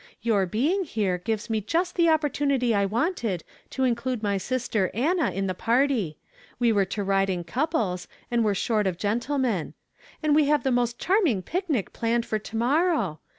Your 0.23 0.47
being 0.47 0.83
here 0.83 1.19
gives 1.19 1.47
me 1.47 1.61
just 1.61 1.93
the 1.95 2.09
opportunity 2.09 2.73
I 2.73 2.87
wanted 2.87 3.43
to 3.69 3.83
include 3.83 4.23
my 4.23 4.39
sister 4.39 4.89
Anna 4.95 5.29
in 5.29 5.45
the 5.45 5.53
party; 5.53 6.17
we 6.57 6.71
were 6.71 6.85
to 6.85 7.03
ride 7.03 7.29
in 7.29 7.43
couples, 7.43 8.07
and 8.31 8.43
were 8.43 8.55
short 8.55 8.87
of 8.87 8.97
gentlemen. 8.97 9.75
And 10.23 10.33
we 10.33 10.45
have 10.45 10.63
the 10.63 10.71
most 10.71 10.97
charming 10.97 11.43
pic 11.43 11.69
nic 11.69 11.93
planned 11.93 12.25
for 12.25 12.39
to 12.39 12.57
morrow 12.57 13.19